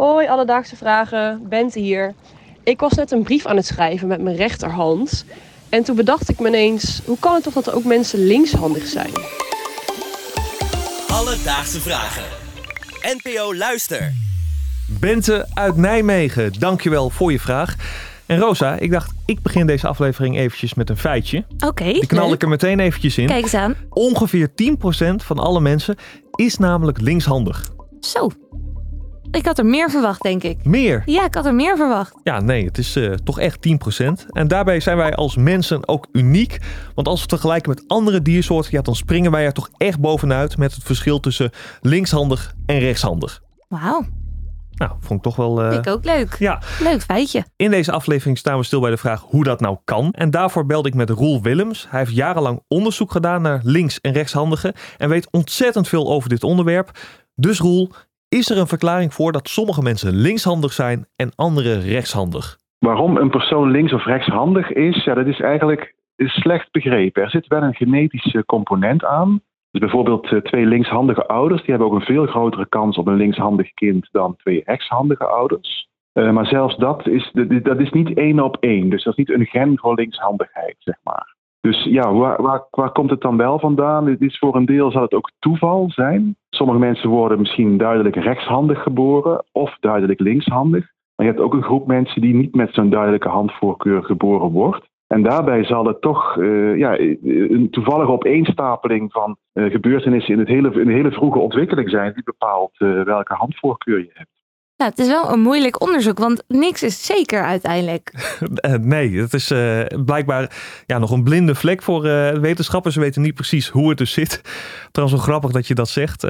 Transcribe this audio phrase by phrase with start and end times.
[0.00, 1.48] Hoi, alledaagse vragen.
[1.48, 2.14] Bente hier.
[2.64, 5.24] Ik was net een brief aan het schrijven met mijn rechterhand.
[5.68, 8.86] En toen bedacht ik me ineens, hoe kan het toch dat er ook mensen linkshandig
[8.86, 9.10] zijn?
[11.08, 12.22] Alledaagse vragen.
[13.22, 14.12] NPO Luister.
[15.00, 17.76] Bente uit Nijmegen, dankjewel voor je vraag.
[18.26, 21.44] En Rosa, ik dacht, ik begin deze aflevering eventjes met een feitje.
[21.66, 22.34] Oké, Die knal leuk.
[22.34, 23.26] ik er meteen eventjes in.
[23.26, 23.74] Kijk eens aan.
[23.88, 25.96] Ongeveer 10% van alle mensen
[26.34, 27.70] is namelijk linkshandig.
[28.00, 28.30] Zo.
[29.32, 30.64] Ik had er meer verwacht, denk ik.
[30.64, 31.02] Meer.
[31.06, 32.14] Ja, ik had er meer verwacht.
[32.22, 33.58] Ja, nee, het is eh, toch echt
[34.02, 34.26] 10%.
[34.32, 36.58] En daarbij zijn wij als mensen ook uniek.
[36.94, 40.56] Want als we vergelijken met andere diersoorten, ja, dan springen wij er toch echt bovenuit
[40.56, 43.42] met het verschil tussen linkshandig en rechtshandig.
[43.68, 44.04] Wauw,
[44.74, 45.62] Nou, vond ik toch wel.
[45.62, 46.36] eh, ik ook leuk.
[46.38, 47.44] ja, Leuk feitje.
[47.56, 50.12] in deze aflevering staan we stil bij de vraag hoe dat nou kan.
[50.12, 51.86] En daarvoor belde ik met Roel Willems.
[51.88, 56.44] Hij heeft jarenlang onderzoek gedaan naar links- en rechtshandigen en weet ontzettend veel over dit
[56.44, 56.90] onderwerp.
[57.34, 57.90] Dus Roel,
[58.30, 62.58] is er een verklaring voor dat sommige mensen linkshandig zijn en anderen rechtshandig?
[62.78, 67.22] Waarom een persoon links- of rechtshandig is, ja, dat is eigenlijk slecht begrepen.
[67.22, 69.40] Er zit wel een genetische component aan.
[69.70, 73.16] Dus bijvoorbeeld eh, twee linkshandige ouders, die hebben ook een veel grotere kans op een
[73.16, 75.88] linkshandig kind dan twee rechtshandige ouders.
[76.12, 77.30] Eh, maar zelfs dat is,
[77.62, 78.90] dat is niet één op één.
[78.90, 81.34] Dus dat is niet een gen voor linkshandigheid, zeg maar.
[81.60, 84.06] Dus ja, waar, waar, waar komt het dan wel vandaan?
[84.06, 86.36] Het is voor een deel zal het ook toeval zijn.
[86.50, 90.88] Sommige mensen worden misschien duidelijk rechtshandig geboren of duidelijk linkshandig.
[91.16, 94.88] Maar je hebt ook een groep mensen die niet met zo'n duidelijke handvoorkeur geboren wordt.
[95.06, 100.48] En daarbij zal het toch eh, ja, een toevallige opeenstapeling van eh, gebeurtenissen in, het
[100.48, 104.39] hele, in hele vroege ontwikkeling zijn die bepaalt eh, welke handvoorkeur je hebt.
[104.80, 108.12] Nou, het is wel een moeilijk onderzoek, want niks is zeker uiteindelijk.
[108.54, 112.94] Eh, nee, het is eh, blijkbaar ja, nog een blinde vlek voor eh, wetenschappers.
[112.94, 114.40] Ze weten niet precies hoe het dus zit.
[114.92, 116.22] Trouwens, wel grappig dat je dat zegt.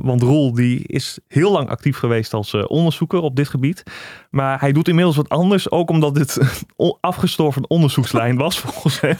[0.00, 3.82] want Roel die is heel lang actief geweest als onderzoeker op dit gebied.
[4.30, 5.70] Maar hij doet inmiddels wat anders.
[5.70, 6.36] Ook omdat dit
[6.76, 9.16] een afgestorven onderzoekslijn was volgens hem.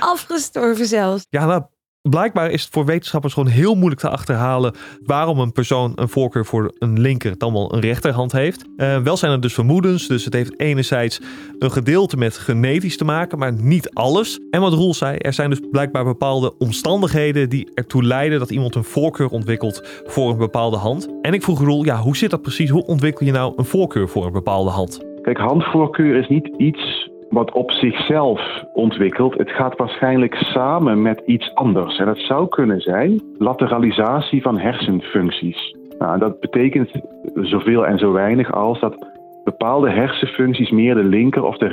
[0.00, 1.26] Afgestorven zelfs.
[1.30, 1.62] Ja, nou,
[2.02, 6.44] blijkbaar is het voor wetenschappers gewoon heel moeilijk te achterhalen waarom een persoon een voorkeur
[6.44, 8.64] voor een linker dan wel een rechterhand heeft.
[8.76, 11.20] Eh, wel zijn er dus vermoedens, dus het heeft enerzijds
[11.58, 14.40] een gedeelte met genetisch te maken, maar niet alles.
[14.50, 18.74] En wat Roel zei, er zijn dus blijkbaar bepaalde omstandigheden die ertoe leiden dat iemand
[18.74, 21.08] een voorkeur ontwikkelt voor een bepaalde hand.
[21.22, 22.70] En ik vroeg Roel, ja, hoe zit dat precies?
[22.70, 25.06] Hoe ontwikkel je nou een voorkeur voor een bepaalde hand?
[25.22, 29.38] Kijk, handvoorkeur is niet iets wat op zichzelf ontwikkelt.
[29.38, 31.98] Het gaat waarschijnlijk samen met iets anders.
[31.98, 35.76] En dat zou kunnen zijn lateralisatie van hersenfuncties.
[35.98, 36.90] Nou, dat betekent
[37.34, 39.06] zoveel en zo weinig als dat
[39.44, 41.66] bepaalde hersenfuncties meer de linker of de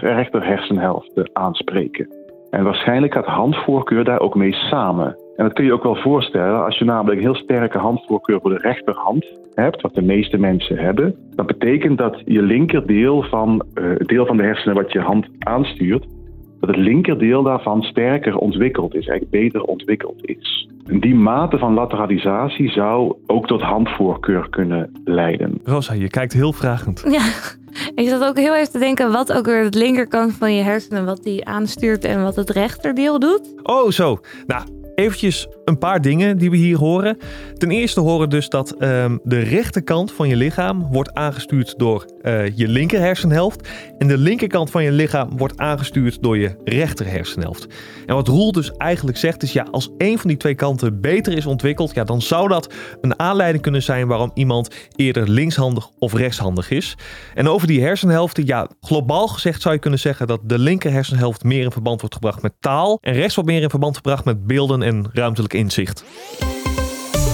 [0.00, 2.08] rechter hersenhelft aanspreken.
[2.50, 5.16] En waarschijnlijk gaat handvoorkeur daar ook mee samen.
[5.36, 8.50] En dat kun je ook wel voorstellen als je namelijk een heel sterke handvoorkeur voor
[8.50, 11.14] de rechterhand hebt, wat de meeste mensen hebben.
[11.34, 15.26] Dat betekent dat je linkerdeel van eh, het deel van de hersenen wat je hand
[15.38, 16.06] aanstuurt,
[16.60, 20.68] dat het linkerdeel daarvan sterker ontwikkeld is, eigenlijk beter ontwikkeld is.
[20.86, 25.60] En die mate van lateralisatie zou ook tot handvoorkeur kunnen leiden.
[25.64, 27.04] Rosa, je kijkt heel vragend.
[27.08, 27.24] Ja,
[28.02, 31.04] ik zat ook heel even te denken wat ook weer het linkerkant van je hersenen,
[31.04, 33.54] wat die aanstuurt en wat het rechterdeel doet.
[33.62, 34.18] Oh, zo.
[34.46, 34.62] Nou,
[34.96, 37.18] eventjes een paar dingen die we hier horen.
[37.58, 42.56] Ten eerste horen dus dat ehm, de rechterkant van je lichaam wordt aangestuurd door eh,
[42.56, 43.68] je linker hersenhelft.
[43.98, 47.66] En de linkerkant van je lichaam wordt aangestuurd door je rechter hersenhelft.
[48.06, 51.32] En wat Roel dus eigenlijk zegt is, ja, als een van die twee kanten beter
[51.36, 56.12] is ontwikkeld, ja, dan zou dat een aanleiding kunnen zijn waarom iemand eerder linkshandig of
[56.12, 56.96] rechtshandig is.
[57.34, 61.44] En over die hersenhelften, ja, globaal gezegd zou je kunnen zeggen dat de linker hersenhelft
[61.44, 64.46] meer in verband wordt gebracht met taal en rechts wordt meer in verband gebracht met
[64.46, 66.04] beelden en ruimtelijk inzicht.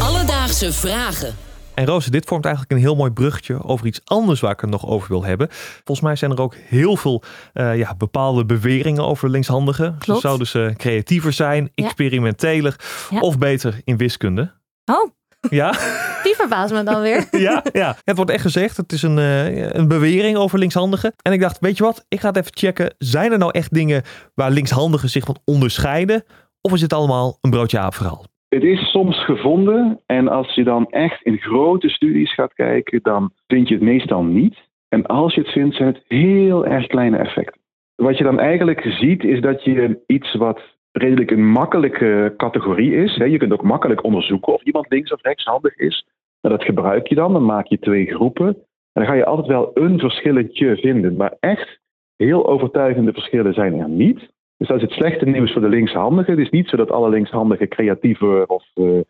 [0.01, 1.35] Alledaagse vragen.
[1.75, 4.71] En Roos, dit vormt eigenlijk een heel mooi bruggetje over iets anders waar ik het
[4.71, 5.49] nog over wil hebben.
[5.85, 7.23] Volgens mij zijn er ook heel veel
[7.53, 9.95] eh, ja, bepaalde beweringen over linkshandigen.
[9.99, 10.21] Ze Klopt.
[10.21, 11.85] zouden ze creatiever zijn, Ja.
[11.85, 12.77] experimenteler
[13.11, 13.21] Ja.
[13.21, 14.53] of beter in wiskunde.
[14.85, 15.11] Oh,
[15.51, 15.71] Ja,
[16.25, 17.27] die verbaast me dan weer.
[17.49, 17.97] ja, ja.
[18.05, 18.77] Het wordt echt gezegd.
[18.77, 21.13] Het is een, eh, een bewering over linkshandigen.
[21.23, 22.05] En ik dacht, weet je wat?
[22.09, 22.95] Ik ga het even checken.
[22.99, 24.03] Zijn er nou echt dingen
[24.35, 26.25] waar linkshandigen zich van onderscheiden?
[26.63, 28.25] Of is het allemaal een broodje aap verhaal?
[28.49, 33.33] Het is soms gevonden en als je dan echt in grote studies gaat kijken, dan
[33.47, 34.57] vind je het meestal niet.
[34.89, 37.61] En als je het vindt, zijn het heel erg kleine effecten.
[37.95, 40.61] Wat je dan eigenlijk ziet, is dat je iets wat
[40.93, 43.15] redelijk een makkelijke categorie is.
[43.15, 46.07] Je kunt ook makkelijk onderzoeken of iemand links- of rechtshandig is.
[46.41, 48.47] Nou, dat gebruik je dan, dan maak je twee groepen.
[48.93, 51.17] En dan ga je altijd wel een verschilletje vinden.
[51.17, 51.81] Maar echt
[52.17, 54.31] heel overtuigende verschillen zijn er niet.
[54.63, 56.33] Dus dat is het slechte nieuws voor de linkshandigen.
[56.33, 59.01] Het is niet zo dat alle linkshandigen creatiever of eh,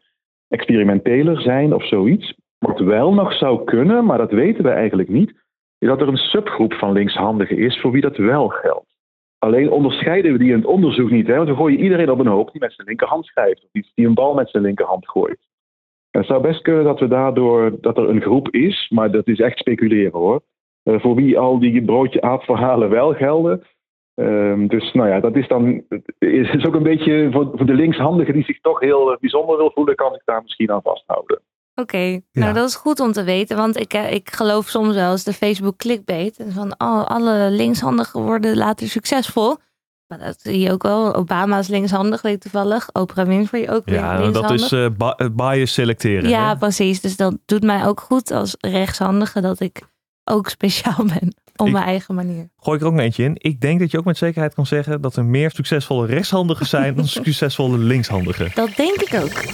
[0.49, 2.35] experimenteler zijn of zoiets.
[2.59, 5.31] Wat wel nog zou kunnen, maar dat weten we eigenlijk niet,
[5.79, 8.95] is dat er een subgroep van linkshandigen is voor wie dat wel geldt.
[9.39, 11.37] Alleen onderscheiden we die in het onderzoek niet, hè?
[11.37, 14.15] want we gooien iedereen op een hoop die met zijn linkerhand schrijft, of die, een
[14.15, 15.41] bal met zijn linkerhand gooit.
[16.11, 19.29] En het zou best kunnen dat we daardoor dat er een groep is, maar dat
[19.29, 20.43] is echt speculeren hoor.
[20.83, 23.63] eh, voor wie al die broodje aapverhalen wel gelden.
[24.15, 25.83] Ehm, dus nou ja, dat is dan
[26.19, 29.57] is, is ook een beetje voor, voor de linkshandigen die zich toch heel eh, bijzonder
[29.57, 31.41] wil voelen, kan ik daar misschien aan vasthouden.
[31.75, 32.53] Oké, nou Ja.
[32.53, 35.33] dat is goed om te weten, want ik, eh, ik geloof soms wel eens de
[35.33, 36.37] Facebook clickbait.
[36.39, 39.57] En van oh, alle linkshandigen worden later succesvol.
[40.07, 41.15] Maar dat zie je ook wel.
[41.15, 42.89] Obama is linkshandig, weet ik toevallig.
[42.93, 44.63] Oprah Winfrey ook weer Ja, dat linkshandig.
[44.63, 44.73] is
[45.17, 46.29] eh, bias selecteren.
[46.31, 46.57] ja, hè?
[46.57, 47.01] precies.
[47.01, 49.81] Dus dat doet mij ook goed als rechtshandige dat ik
[50.25, 52.49] ook speciaal ben op Ik- mijn eigen manier.
[52.57, 53.35] Gooi ik er ook nog eentje in.
[53.39, 56.95] Ik denk dat je ook met zekerheid kan zeggen dat er meer succesvolle rechtshandigen zijn
[56.95, 58.51] dan succesvolle linkshandigen.
[58.55, 59.45] Dat denk ik ook.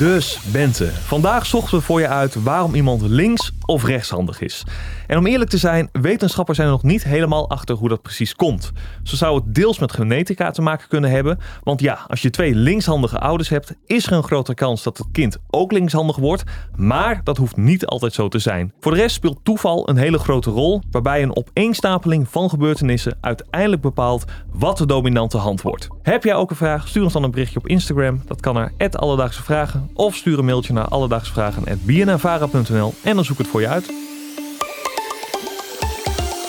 [0.00, 4.64] Dus Bente, vandaag zochten we voor je uit waarom iemand links of rechtshandig is.
[5.06, 8.34] En om eerlijk te zijn, wetenschappers zijn er nog niet helemaal achter hoe dat precies
[8.34, 8.72] komt.
[9.02, 11.38] Zo zou het deels met genetica te maken kunnen hebben.
[11.62, 15.06] Want ja, als je twee linkshandige ouders hebt, is er een grotere kans dat het
[15.12, 16.44] kind ook linkshandig wordt.
[16.76, 18.72] Maar dat hoeft niet altijd zo te zijn.
[18.80, 23.82] Voor de rest speelt toeval een hele grote rol, waarbij een opeenstapeling van gebeurtenissen uiteindelijk
[23.82, 25.88] bepaalt wat de dominante hand wordt.
[26.10, 26.88] Heb jij ook een vraag?
[26.88, 28.22] Stuur ons dan een berichtje op Instagram.
[28.26, 29.90] Dat kan naar Alledaagse Vragen.
[29.94, 33.92] Of stuur een mailtje naar alledaagsvragen.bnnvara.nl en dan zoek ik het voor je uit.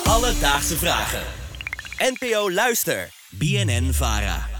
[0.03, 1.21] Alledaagse vragen.
[1.97, 3.09] NPO Luister.
[3.29, 4.50] BNN Vara.